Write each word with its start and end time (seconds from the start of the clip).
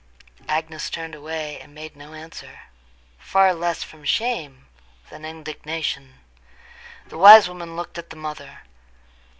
Agnes 0.49 0.89
turned 0.89 1.13
away 1.13 1.59
and 1.59 1.75
made 1.75 1.95
no 1.95 2.13
answer—far 2.13 3.53
less 3.53 3.83
from 3.83 4.03
shame 4.03 4.65
than 5.11 5.23
indignation. 5.23 6.15
The 7.05 7.19
wise 7.19 7.47
woman 7.47 7.75
looked 7.75 7.99
at 7.99 8.09
the 8.09 8.15
mother. 8.15 8.61